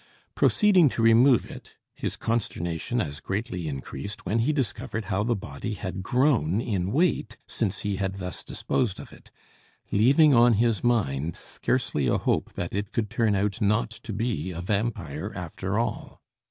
Proceeding 0.33 0.89
to 0.89 1.03
remove 1.03 1.45
it, 1.45 1.75
his 1.93 2.15
consternation 2.15 2.99
as 2.99 3.19
greatly 3.19 3.67
increased 3.67 4.25
when 4.25 4.39
he 4.39 4.51
discovered 4.51 5.05
how 5.05 5.21
the 5.23 5.35
body 5.35 5.75
had 5.75 6.01
grown 6.01 6.59
in 6.59 6.91
weight 6.91 7.37
since 7.45 7.81
he 7.81 7.97
had 7.97 8.15
thus 8.15 8.43
disposed 8.43 8.99
of 8.99 9.13
it, 9.13 9.29
leaving 9.91 10.33
on 10.33 10.53
his 10.53 10.83
mind 10.83 11.35
scarcely 11.35 12.07
a 12.07 12.17
hope 12.17 12.53
that 12.53 12.73
it 12.73 12.91
could 12.93 13.11
turn 13.11 13.35
out 13.35 13.61
not 13.61 13.91
to 13.91 14.11
be 14.11 14.49
a 14.49 14.59
vampire 14.59 15.31
after 15.35 15.77
all. 15.77 16.19